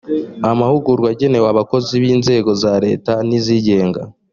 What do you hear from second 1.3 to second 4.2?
abakozi b inzego za leta n izigenga